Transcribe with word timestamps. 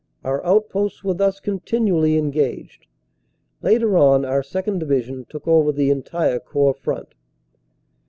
Our 0.23 0.43
outposts 0.43 1.03
were 1.03 1.13
thus 1.13 1.39
continually 1.39 2.17
en 2.17 2.31
gaged. 2.31 2.87
Later 3.61 3.99
on 3.99 4.25
our 4.25 4.41
2nd. 4.41 4.79
Division 4.79 5.25
took 5.29 5.47
over 5.47 5.71
the 5.71 5.91
entire 5.91 6.39
Corps 6.39 6.73
front. 6.73 7.13